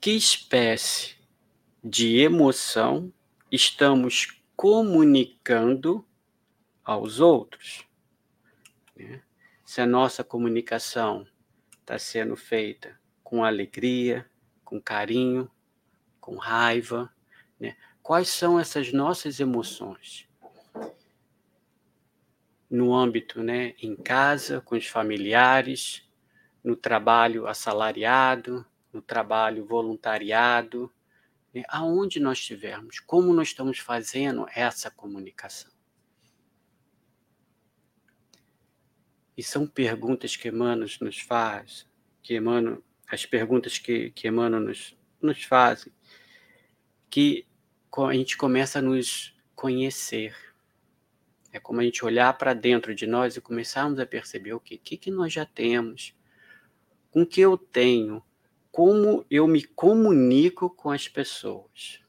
[0.00, 1.16] Que espécie
[1.84, 3.12] de emoção
[3.52, 6.02] estamos comunicando
[6.82, 7.86] aos outros?
[8.96, 9.20] Né?
[9.62, 11.26] Se a nossa comunicação
[11.82, 14.26] está sendo feita com alegria,
[14.64, 15.50] com carinho,
[16.18, 17.14] com raiva,
[17.58, 17.76] né?
[18.02, 20.26] Quais são essas nossas emoções?
[22.70, 26.08] No âmbito, né, em casa, com os familiares,
[26.62, 30.92] no trabalho assalariado, no trabalho voluntariado,
[31.54, 31.62] né?
[31.68, 35.70] aonde nós estivermos, como nós estamos fazendo essa comunicação.
[39.36, 41.88] E são perguntas que Emmanuel nos faz,
[42.22, 45.92] que Emmanuel, as perguntas que, que Emmanuel nos, nos fazem,
[47.08, 47.46] que
[47.96, 50.36] a gente começa a nos conhecer.
[51.52, 54.78] É como a gente olhar para dentro de nós e começarmos a perceber o que,
[54.78, 56.14] que, que nós já temos,
[57.10, 58.22] com o que eu tenho,
[58.70, 62.00] como eu me comunico com as pessoas.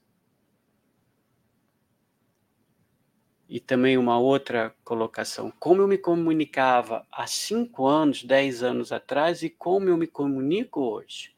[3.50, 9.44] E também uma outra colocação: como eu me comunicava há cinco anos, dez anos atrás
[9.44, 11.36] e como eu me comunico hoje.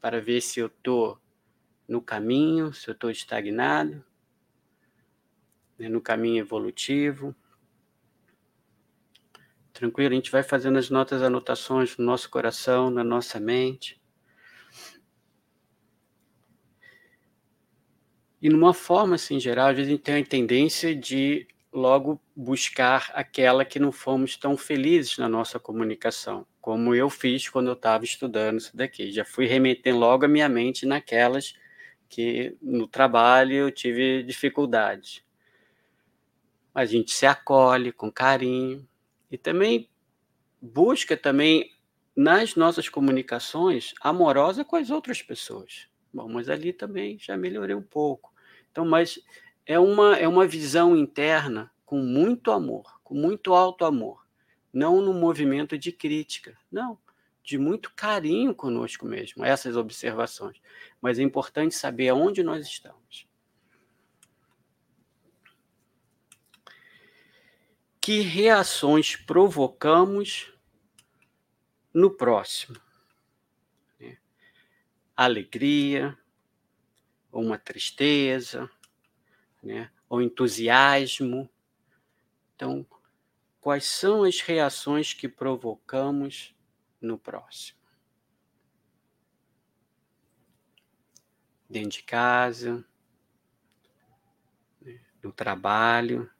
[0.00, 1.18] Para ver se eu estou
[1.88, 4.04] no caminho, se eu estou estagnado,
[5.78, 7.34] né, no caminho evolutivo.
[9.76, 14.00] Tranquilo, a gente vai fazendo as notas, anotações no nosso coração, na nossa mente.
[18.40, 23.10] E numa forma assim geral, às vezes a gente tem a tendência de logo buscar
[23.12, 28.02] aquela que não fomos tão felizes na nossa comunicação, como eu fiz quando eu estava
[28.02, 29.12] estudando isso daqui.
[29.12, 31.54] Já fui remetendo logo a minha mente naquelas
[32.08, 35.22] que no trabalho eu tive dificuldades.
[36.72, 38.88] Mas a gente se acolhe com carinho
[39.30, 39.88] e também
[40.60, 41.70] busca também
[42.16, 45.88] nas nossas comunicações amorosa com as outras pessoas.
[46.12, 48.32] Bom, mas ali também já melhorei um pouco.
[48.70, 49.20] Então, mas
[49.66, 54.26] é uma, é uma visão interna com muito amor, com muito alto amor,
[54.72, 56.98] não no movimento de crítica, não,
[57.42, 60.60] de muito carinho conosco mesmo, essas observações.
[61.00, 63.28] Mas é importante saber aonde nós estamos.
[68.06, 70.54] Que reações provocamos
[71.92, 72.80] no próximo?
[75.16, 76.16] alegria,
[77.32, 78.70] ou uma tristeza,
[79.60, 79.90] né?
[80.08, 81.50] ou entusiasmo.
[82.54, 82.86] Então,
[83.60, 86.54] quais são as reações que provocamos
[87.00, 87.80] no próximo?
[91.68, 92.84] Dentro de casa,
[94.80, 95.00] né?
[95.20, 96.30] no trabalho,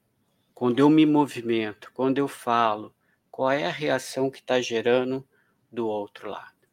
[0.57, 2.97] quando eu me movimento, quando eu falo,
[3.31, 5.29] qual é a reação que está gerando
[5.71, 6.67] do outro lado?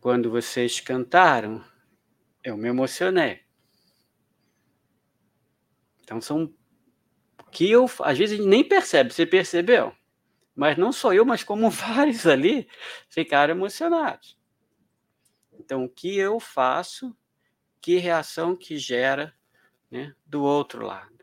[0.00, 1.64] Quando vocês cantaram,
[2.44, 3.40] eu me emocionei.
[6.00, 6.54] Então são
[7.50, 9.92] que eu às vezes a gente nem percebe, você percebeu?
[10.54, 12.68] Mas não sou eu, mas como vários ali
[13.08, 14.38] ficaram emocionados.
[15.58, 17.18] Então o que eu faço,
[17.80, 19.36] que reação que gera,
[19.90, 21.18] né, do outro lado?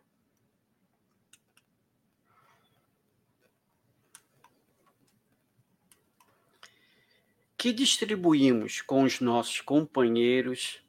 [7.65, 10.84] que distribuímos com os nossos companheiros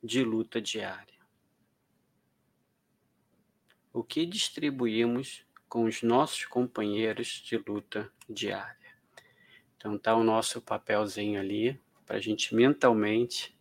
[0.00, 1.18] de luta diária?
[3.92, 8.94] O que distribuímos com os nossos companheiros de luta diária?
[9.76, 11.76] Então tá o nosso papelzinho ali
[12.06, 13.52] para a gente mentalmente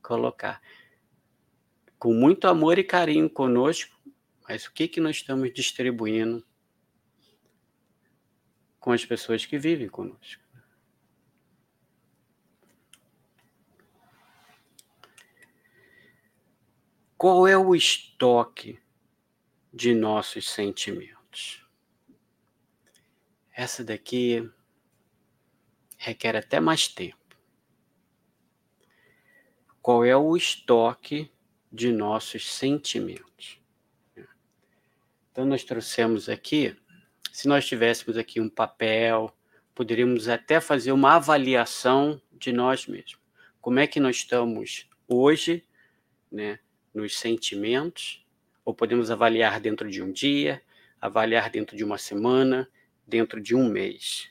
[0.00, 0.62] colocar
[1.98, 3.98] com muito amor e carinho conosco,
[4.48, 6.46] mas o que que nós estamos distribuindo
[8.78, 10.42] com as pessoas que vivem conosco?
[17.16, 18.80] Qual é o estoque
[19.74, 21.66] de nossos sentimentos?
[23.52, 24.48] Essa daqui
[25.96, 27.18] requer até mais tempo.
[29.82, 31.28] Qual é o estoque
[31.72, 33.60] de nossos sentimentos?
[35.30, 36.76] Então, nós trouxemos aqui,
[37.32, 39.32] se nós tivéssemos aqui um papel,
[39.74, 43.20] poderíamos até fazer uma avaliação de nós mesmos.
[43.60, 45.64] Como é que nós estamos hoje,
[46.30, 46.58] né?
[46.92, 48.26] nos sentimentos,
[48.64, 50.60] ou podemos avaliar dentro de um dia,
[51.00, 52.68] avaliar dentro de uma semana,
[53.06, 54.30] dentro de um mês.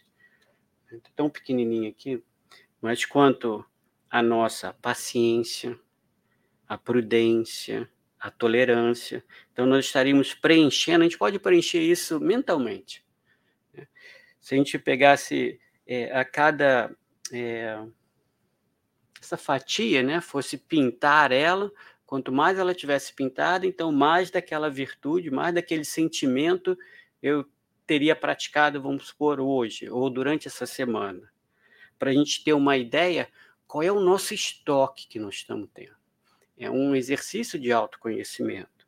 [1.15, 2.21] Tão pequenininho aqui,
[2.81, 3.65] mas quanto
[4.09, 5.79] a nossa paciência,
[6.67, 9.23] a prudência, a tolerância.
[9.51, 13.05] Então, nós estaríamos preenchendo, a gente pode preencher isso mentalmente.
[13.73, 13.87] Né?
[14.41, 16.95] Se a gente pegasse é, a cada.
[17.31, 17.79] É,
[19.19, 21.71] essa fatia, né, fosse pintar ela,
[22.07, 26.77] Quanto mais ela tivesse pintada, então mais daquela virtude, mais daquele sentimento
[27.21, 27.45] eu
[27.85, 31.29] teria praticado, vamos supor, hoje ou durante essa semana.
[31.99, 33.29] Para a gente ter uma ideia
[33.67, 35.97] qual é o nosso estoque que nós estamos tendo.
[36.57, 38.87] É um exercício de autoconhecimento.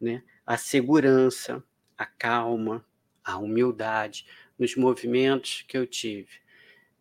[0.00, 0.22] Né?
[0.46, 1.62] A segurança,
[1.96, 2.84] a calma,
[3.24, 4.26] a humildade
[4.58, 6.40] nos movimentos que eu tive.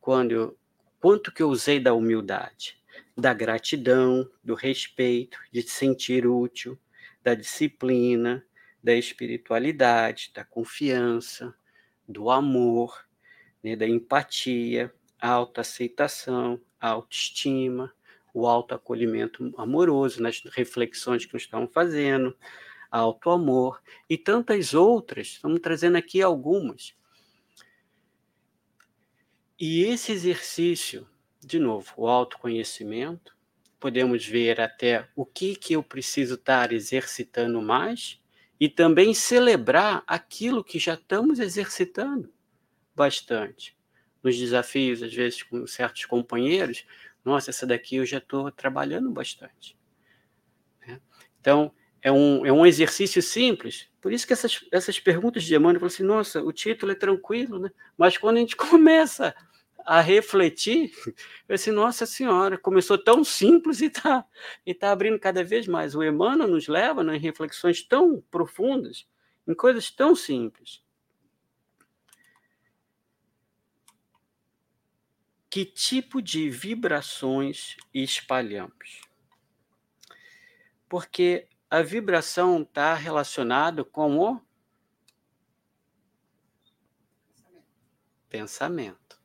[0.01, 0.57] Quando eu,
[0.99, 2.77] quanto que eu usei da humildade?
[3.17, 6.77] da gratidão, do respeito, de se sentir útil,
[7.23, 8.45] da disciplina,
[8.83, 11.53] da espiritualidade, da confiança,
[12.07, 13.07] do amor,
[13.63, 17.91] né, da empatia, autoaceitação, autoestima,
[18.39, 22.35] o autoacolhimento amoroso nas reflexões que nós estamos fazendo,
[22.91, 25.27] autoamor e tantas outras.
[25.27, 26.95] Estamos trazendo aqui algumas.
[29.59, 31.07] E esse exercício
[31.45, 33.35] de novo, o autoconhecimento.
[33.79, 38.19] Podemos ver até o que, que eu preciso estar exercitando mais
[38.59, 42.33] e também celebrar aquilo que já estamos exercitando
[42.95, 43.77] bastante.
[44.23, 46.83] Nos desafios, às vezes, com certos companheiros,
[47.25, 49.75] nossa, essa daqui eu já estou trabalhando bastante.
[50.87, 51.01] Né?
[51.41, 51.73] Então,
[52.05, 53.89] é um, é um exercício simples.
[53.99, 57.57] Por isso que essas, essas perguntas de Emmanuel, falo assim, nossa, o título é tranquilo,
[57.57, 57.71] né?
[57.97, 59.35] mas quando a gente começa
[59.83, 60.91] a refletir,
[61.49, 64.23] eu disse, nossa senhora, começou tão simples e está
[64.63, 65.95] e tá abrindo cada vez mais.
[65.95, 69.07] O Emmanuel nos leva em reflexões tão profundas,
[69.47, 70.84] em coisas tão simples.
[75.55, 78.99] Que tipo de vibrações espalhamos?
[80.89, 84.41] Porque a vibração está relacionada com o
[88.27, 89.17] pensamento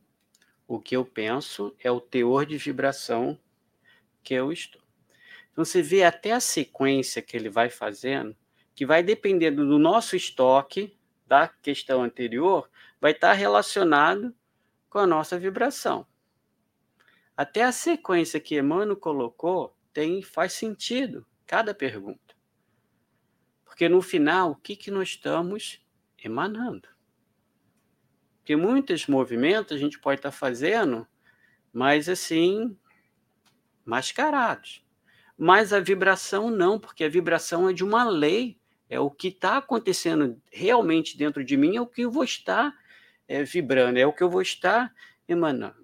[0.68, 3.36] o que eu penso é o teor de vibração
[4.22, 4.82] que eu estou.
[5.50, 8.36] Então você vê até a sequência que ele vai fazendo,
[8.72, 12.70] que vai dependendo do nosso estoque da questão anterior,
[13.00, 14.32] vai estar relacionado
[14.88, 16.06] com a nossa vibração.
[17.40, 22.36] Até a sequência que Emmanuel colocou tem faz sentido cada pergunta.
[23.64, 25.82] Porque no final, o que, que nós estamos
[26.22, 26.86] emanando?
[28.36, 31.08] Porque muitos movimentos a gente pode estar fazendo
[31.72, 32.76] mas assim,
[33.86, 34.84] mascarados.
[35.34, 39.56] Mas a vibração não, porque a vibração é de uma lei, é o que está
[39.56, 42.78] acontecendo realmente dentro de mim, é o que eu vou estar
[43.26, 44.94] é, vibrando, é o que eu vou estar
[45.26, 45.79] emanando.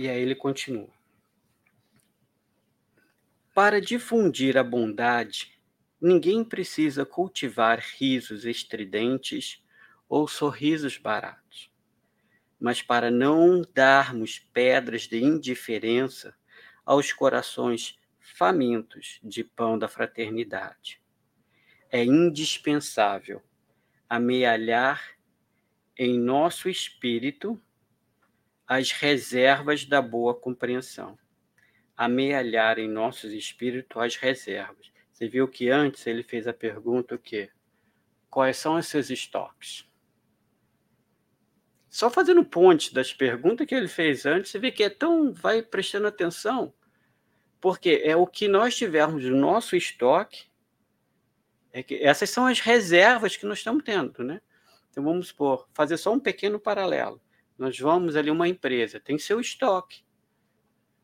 [0.00, 0.88] E aí ele continua.
[3.54, 5.60] Para difundir a bondade,
[6.00, 9.62] ninguém precisa cultivar risos estridentes
[10.08, 11.70] ou sorrisos baratos.
[12.58, 16.34] Mas para não darmos pedras de indiferença
[16.82, 20.98] aos corações famintos de pão da fraternidade,
[21.90, 23.42] é indispensável
[24.08, 25.14] amealhar
[25.94, 27.62] em nosso espírito
[28.70, 31.18] as reservas da boa compreensão,
[31.96, 34.92] amealhar em nossos espíritos as reservas.
[35.12, 37.50] Você viu que antes ele fez a pergunta o quê?
[38.30, 39.88] Quais são os seus estoques?
[41.88, 45.32] Só fazendo ponte das perguntas que ele fez antes, você vê que é tão.
[45.32, 46.72] vai prestando atenção.
[47.60, 50.44] Porque é o que nós tivermos no nosso estoque,
[51.72, 54.40] é que essas são as reservas que nós estamos tendo, né?
[54.88, 57.20] Então vamos supor, fazer só um pequeno paralelo.
[57.60, 60.02] Nós vamos ali uma empresa, tem seu estoque.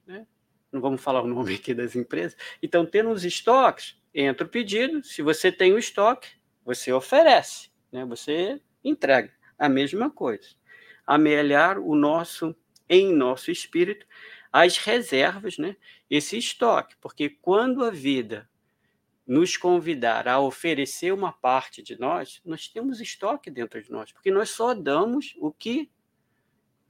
[0.07, 0.27] Né?
[0.73, 2.35] Não vamos falar o nome aqui das empresas.
[2.63, 5.05] Então, tendo os estoques, entra o pedido.
[5.05, 6.31] Se você tem o estoque,
[6.65, 8.07] você oferece, né?
[8.07, 9.31] você entrega.
[9.59, 10.49] A mesma coisa.
[11.07, 12.57] Amelhar o nosso,
[12.89, 14.07] em nosso espírito,
[14.51, 15.77] as reservas, né?
[16.09, 16.97] esse estoque.
[17.03, 18.49] Porque quando a vida
[19.27, 24.31] nos convidar a oferecer uma parte de nós, nós temos estoque dentro de nós, porque
[24.31, 25.91] nós só damos o que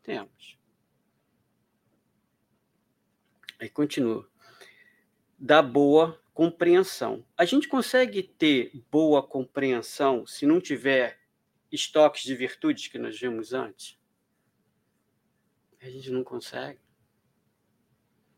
[0.07, 0.57] temos.
[3.61, 4.31] Aí continua.
[5.37, 7.27] Da boa compreensão.
[7.37, 11.21] A gente consegue ter boa compreensão se não tiver
[11.73, 13.99] estoques de virtudes que nós vimos antes?
[15.83, 16.81] A gente não consegue.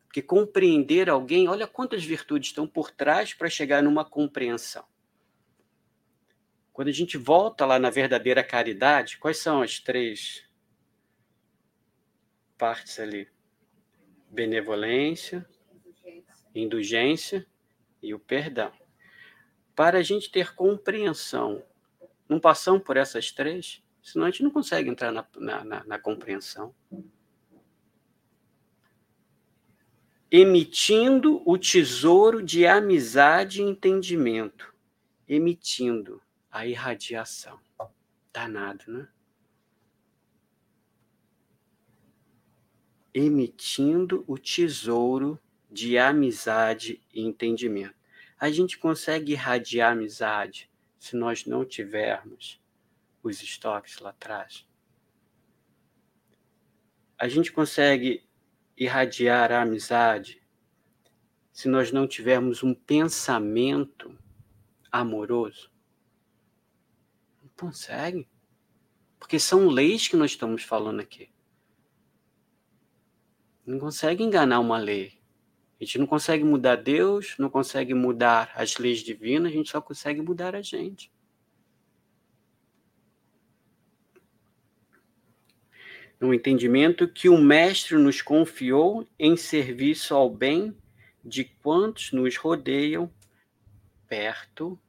[0.06, 4.86] Porque compreender alguém, olha quantas virtudes estão por trás para chegar numa compreensão.
[6.72, 10.47] Quando a gente volta lá na verdadeira caridade, quais são as três
[12.58, 13.28] partes ali:
[14.28, 15.48] benevolência,
[16.54, 17.46] indulgência
[18.02, 18.72] e o perdão.
[19.74, 21.64] Para a gente ter compreensão,
[22.28, 25.98] não passamos por essas três, senão a gente não consegue entrar na, na, na, na
[25.98, 26.74] compreensão.
[30.30, 34.74] Emitindo o tesouro de amizade e entendimento.
[35.26, 37.58] Emitindo a irradiação.
[38.30, 39.08] Danado, né?
[43.12, 45.38] Emitindo o tesouro
[45.70, 47.94] de amizade e entendimento.
[48.38, 52.60] A gente consegue irradiar amizade se nós não tivermos
[53.22, 54.66] os estoques lá atrás.
[57.18, 58.24] A gente consegue
[58.76, 60.40] irradiar a amizade
[61.52, 64.16] se nós não tivermos um pensamento
[64.92, 65.72] amoroso.
[67.42, 68.28] Não consegue.
[69.18, 71.28] Porque são leis que nós estamos falando aqui
[73.68, 75.18] não consegue enganar uma lei.
[75.78, 79.80] A gente não consegue mudar Deus, não consegue mudar as leis divinas, a gente só
[79.80, 81.12] consegue mudar a gente.
[86.18, 90.74] No entendimento que o Mestre nos confiou em serviço ao bem
[91.22, 93.12] de quantos nos rodeiam,
[94.08, 94.80] perto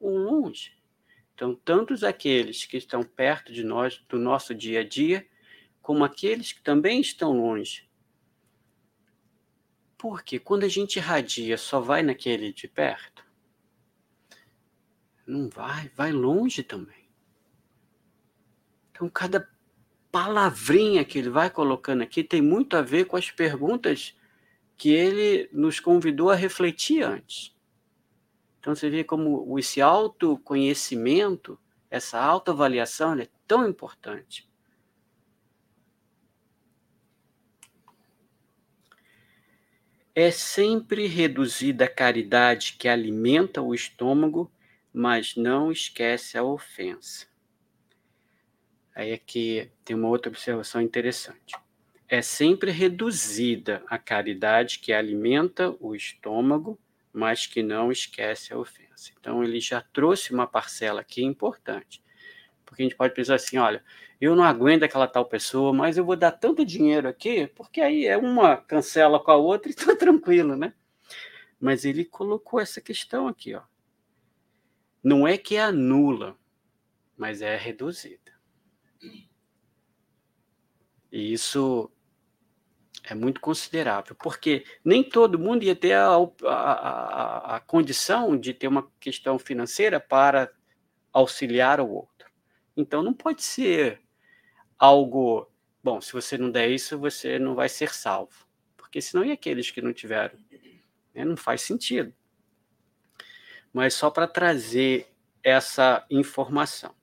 [0.00, 0.76] ou longe.
[1.34, 5.24] Então, tantos aqueles que estão perto de nós, do nosso dia a dia,
[5.80, 7.87] como aqueles que também estão longe,
[9.98, 13.26] porque quando a gente irradia, só vai naquele de perto?
[15.26, 17.10] Não vai, vai longe também.
[18.92, 19.48] Então, cada
[20.10, 24.16] palavrinha que ele vai colocando aqui tem muito a ver com as perguntas
[24.76, 27.54] que ele nos convidou a refletir antes.
[28.60, 31.58] Então, você vê como esse autoconhecimento,
[31.90, 34.47] essa autoavaliação é tão importante.
[40.20, 44.50] É sempre reduzida a caridade que alimenta o estômago,
[44.92, 47.28] mas não esquece a ofensa.
[48.92, 51.54] Aí aqui tem uma outra observação interessante.
[52.08, 56.76] É sempre reduzida a caridade que alimenta o estômago,
[57.12, 59.12] mas que não esquece a ofensa.
[59.20, 62.02] Então ele já trouxe uma parcela aqui importante.
[62.66, 63.84] Porque a gente pode pensar assim, olha,
[64.20, 68.06] eu não aguento aquela tal pessoa, mas eu vou dar tanto dinheiro aqui, porque aí
[68.06, 70.74] é uma cancela com a outra e tá tranquilo, né?
[71.60, 73.62] Mas ele colocou essa questão aqui, ó.
[75.02, 76.36] Não é que é anula,
[77.16, 78.32] mas é reduzida.
[81.10, 81.90] E isso
[83.04, 88.68] é muito considerável, porque nem todo mundo ia ter a, a, a condição de ter
[88.68, 90.52] uma questão financeira para
[91.12, 92.30] auxiliar o outro.
[92.76, 94.02] Então não pode ser
[94.78, 95.50] algo,
[95.82, 98.46] bom, se você não der isso, você não vai ser salvo.
[98.76, 100.38] Porque senão e aqueles que não tiveram?
[101.14, 101.24] Né?
[101.24, 102.14] Não faz sentido.
[103.72, 105.08] Mas só para trazer
[105.42, 106.94] essa informação.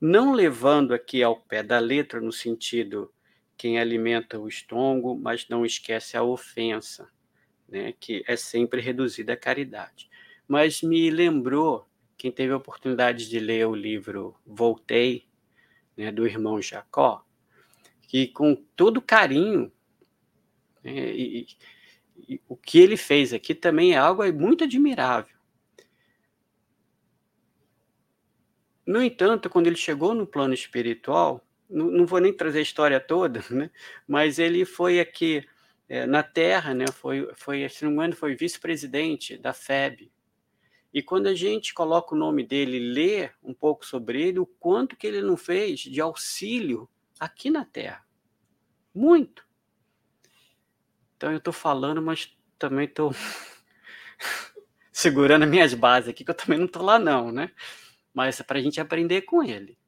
[0.00, 3.12] Não levando aqui ao pé da letra no sentido
[3.56, 7.08] quem alimenta o estômago, mas não esquece a ofensa,
[7.68, 10.10] né, que é sempre reduzida à caridade.
[10.48, 11.86] Mas me lembrou,
[12.16, 15.28] quem teve a oportunidade de ler o livro Voltei,
[15.96, 17.24] né, do irmão Jacó,
[18.02, 19.72] que com todo carinho,
[20.82, 21.46] né, e,
[22.28, 25.36] e, o que ele fez aqui também é algo muito admirável.
[28.86, 33.00] No entanto, quando ele chegou no plano espiritual, não, não vou nem trazer a história
[33.00, 33.70] toda, né?
[34.06, 35.46] mas ele foi aqui
[35.88, 36.86] é, na Terra, né?
[36.92, 40.10] foi, foi, se não me engano, foi vice-presidente da FEB.
[40.92, 44.96] E quando a gente coloca o nome dele, lê um pouco sobre ele, o quanto
[44.96, 46.88] que ele não fez de auxílio
[47.18, 48.04] aqui na Terra.
[48.94, 49.46] Muito.
[51.16, 53.12] Então eu estou falando, mas também estou
[54.92, 57.50] segurando as minhas bases aqui, que eu também não estou lá não, né?
[58.12, 59.78] Mas é para a gente aprender com ele.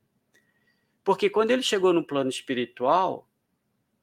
[1.03, 3.29] Porque quando ele chegou no plano espiritual,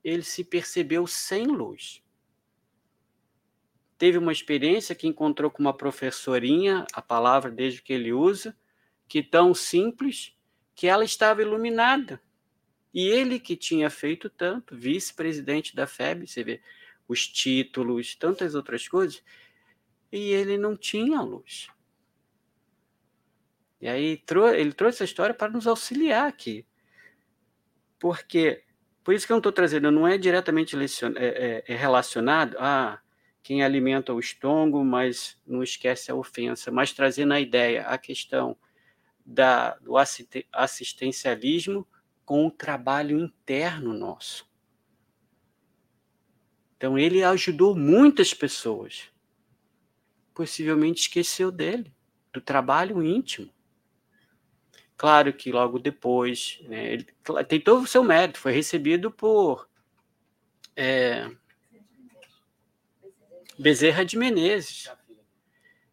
[0.04, 2.04] ele se percebeu sem luz.
[4.02, 8.58] Teve uma experiência que encontrou com uma professorinha, a palavra desde que ele usa,
[9.08, 10.36] que tão simples,
[10.74, 12.20] que ela estava iluminada.
[12.92, 16.62] E ele que tinha feito tanto, vice-presidente da FEB, você vê,
[17.08, 19.24] os títulos, tantas outras coisas,
[20.12, 21.68] e ele não tinha luz.
[23.80, 24.20] E aí
[24.56, 26.66] ele trouxe essa história para nos auxiliar aqui.
[28.00, 28.64] Porque,
[29.04, 30.84] por isso que eu não estou trazendo, não é diretamente é,
[31.20, 33.00] é, é relacionado a
[33.44, 38.56] quem alimenta o estômago, mas não esquece a ofensa, mas trazendo a ideia, a questão
[39.26, 39.96] da, do
[40.52, 41.88] assistencialismo
[42.26, 44.50] com o trabalho interno nosso.
[46.78, 49.10] Então, ele ajudou muitas pessoas.
[50.34, 51.94] Possivelmente esqueceu dele,
[52.32, 53.52] do trabalho íntimo.
[54.98, 57.08] Claro que logo depois, né, ele
[57.48, 59.68] tem todo o seu mérito, foi recebido por
[60.76, 61.30] é,
[63.62, 64.92] Bezerra de Menezes.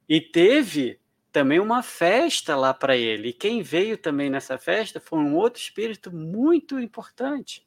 [0.09, 0.99] E teve
[1.31, 3.29] também uma festa lá para ele.
[3.29, 7.67] E quem veio também nessa festa foi um outro espírito muito importante.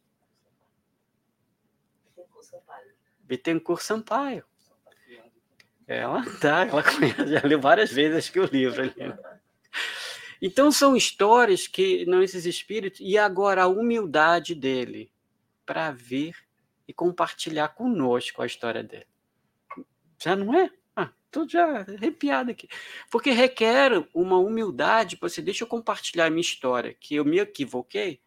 [3.22, 4.44] Bittencourt Sampaio.
[5.88, 8.94] Ela tá, ela conhece, já leu várias vezes acho que o livro ali.
[10.42, 15.12] Então são histórias que não esses espíritos e agora a humildade dele
[15.66, 16.36] para vir
[16.88, 19.11] e compartilhar conosco a história dele.
[20.22, 20.70] Já não é?
[20.96, 22.68] Ah, tô já arrepiado aqui.
[23.10, 28.22] Porque requer uma humildade, você deixa eu compartilhar minha história, que eu me equivoquei,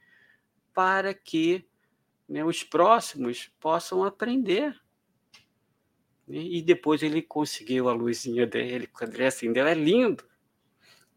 [0.73, 1.65] para que
[2.29, 4.79] né, os próximos possam aprender.
[6.27, 10.25] E depois ele conseguiu a luzinha dele, quando ele acendeu, é lindo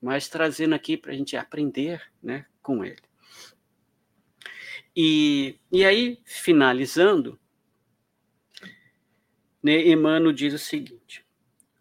[0.01, 3.01] mas trazendo aqui para a gente aprender né, com ele.
[4.95, 7.39] E, e aí, finalizando,
[9.67, 11.25] né, Emmanuel diz o seguinte: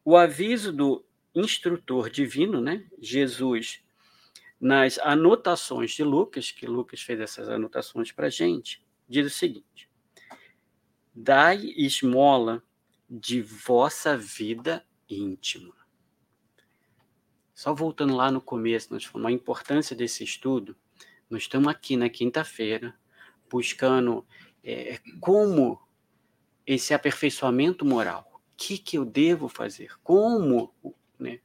[0.05, 3.81] o aviso do instrutor divino, né, Jesus,
[4.61, 9.89] nas anotações de Lucas, que Lucas fez essas anotações para a gente, diz o seguinte:
[11.15, 12.63] dai esmola
[13.09, 15.75] de vossa vida íntima.
[17.55, 20.77] Só voltando lá no começo, nós falamos a importância desse estudo.
[21.31, 22.95] Nós estamos aqui na quinta-feira
[23.49, 24.27] buscando
[24.63, 25.81] é, como
[26.67, 28.31] esse aperfeiçoamento moral.
[28.35, 29.93] O que, que eu devo fazer?
[30.03, 30.75] Como
[31.19, 31.41] né,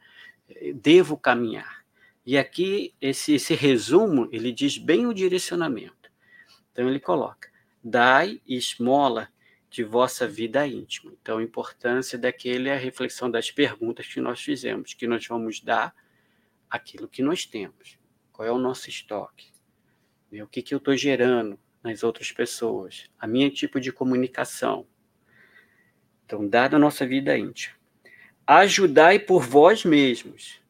[0.75, 1.85] devo caminhar?
[2.25, 6.11] E aqui, esse, esse resumo, ele diz bem o direcionamento.
[6.71, 7.49] Então, ele coloca:
[7.83, 9.29] dai esmola
[9.69, 11.13] de vossa vida íntima.
[11.21, 15.61] Então, a importância daquele é a reflexão das perguntas que nós fizemos, que nós vamos
[15.61, 15.95] dar
[16.69, 17.97] aquilo que nós temos.
[18.31, 19.51] Qual é o nosso estoque?
[20.31, 23.09] O que, que eu estou gerando nas outras pessoas?
[23.19, 24.85] A minha tipo de comunicação.
[26.31, 27.75] Então, dada a nossa vida íntima.
[28.47, 30.61] Ajudai por vós mesmos.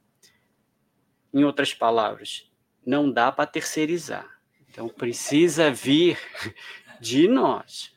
[1.31, 2.51] Em outras palavras,
[2.83, 4.27] não dá para terceirizar.
[4.67, 6.17] Então precisa vir
[6.99, 7.95] de nós.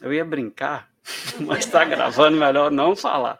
[0.00, 0.90] Eu ia brincar,
[1.40, 3.38] mas está gravando, melhor não falar.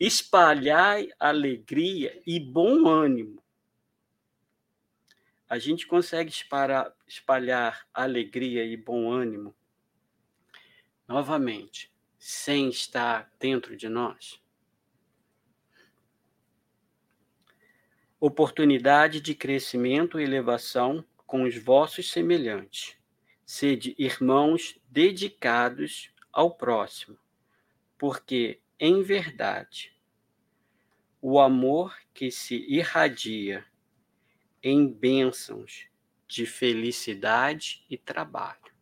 [0.00, 3.41] Espalhar alegria e bom ânimo.
[5.52, 9.54] A gente consegue espalhar, espalhar alegria e bom ânimo
[11.06, 14.42] novamente, sem estar dentro de nós?
[18.18, 22.96] Oportunidade de crescimento e elevação com os vossos semelhantes.
[23.44, 27.18] Sede irmãos dedicados ao próximo,
[27.98, 29.94] porque, em verdade,
[31.20, 33.70] o amor que se irradia
[34.62, 35.86] em bênçãos
[36.26, 38.72] de felicidade e trabalho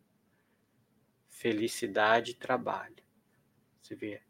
[1.41, 2.95] felicidade e trabalho.
[3.81, 4.21] Você vê,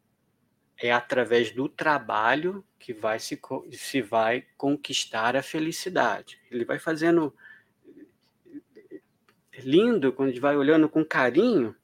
[0.78, 3.38] é através do trabalho que vai se,
[3.70, 6.40] se vai conquistar a felicidade.
[6.50, 7.34] Ele vai fazendo
[9.58, 11.76] lindo quando a gente vai olhando com carinho,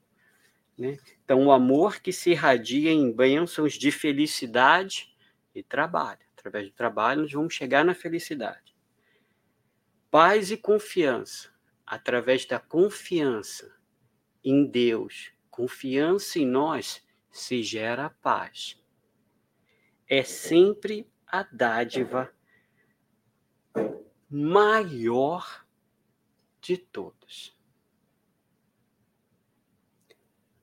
[0.79, 0.97] né?
[1.23, 5.14] Então o amor que se irradia em bênçãos de felicidade
[5.55, 6.21] e trabalho.
[6.39, 8.68] Através do trabalho nós vamos chegar na felicidade.
[10.11, 11.51] Paz e confiança.
[11.87, 13.75] Através da confiança
[14.45, 18.83] em Deus, confiança em nós, se gera paz.
[20.07, 22.33] É sempre a dádiva
[24.31, 25.67] maior
[26.61, 27.57] de todas.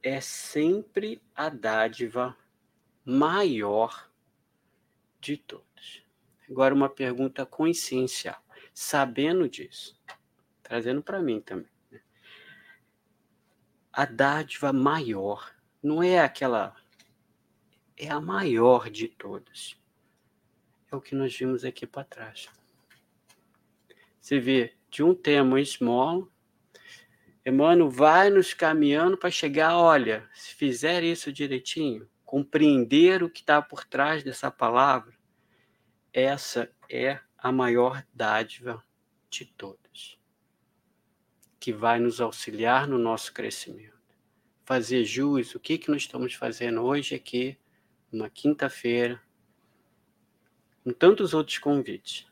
[0.02, 2.38] É sempre a dádiva
[3.04, 4.12] maior
[5.20, 6.04] de todas.
[6.48, 8.45] Agora, uma pergunta consciencial.
[8.76, 10.00] Sabendo disso,
[10.62, 11.76] trazendo para mim também
[13.96, 16.76] a dádiva maior, não é aquela,
[17.96, 19.80] é a maior de todas.
[20.92, 22.50] É o que nós vimos aqui para trás.
[24.20, 26.28] Você vê, de um tema esmola,
[27.46, 33.62] Emmanuel vai nos caminhando para chegar, olha, se fizer isso direitinho, compreender o que está
[33.62, 35.18] por trás dessa palavra,
[36.12, 38.84] essa é a maior dádiva
[39.30, 40.18] de todas
[41.60, 43.94] que vai nos auxiliar no nosso crescimento.
[44.64, 47.56] Fazer jus, o que, que nós estamos fazendo hoje aqui,
[48.12, 49.22] uma quinta-feira,
[50.84, 52.26] com tantos outros convites.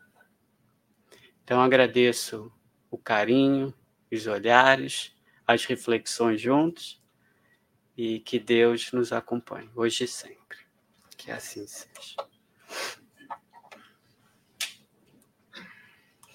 [1.44, 2.52] Então agradeço
[2.90, 3.72] o carinho,
[4.12, 7.00] os olhares, as reflexões juntos
[7.96, 10.58] e que Deus nos acompanhe, hoje e sempre.
[11.16, 12.16] Que assim seja.